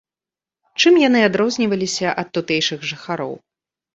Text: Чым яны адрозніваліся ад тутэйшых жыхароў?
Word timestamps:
Чым 0.81 0.93
яны 1.07 1.19
адрозніваліся 1.29 2.15
ад 2.21 2.27
тутэйшых 2.37 2.79
жыхароў? 2.93 3.33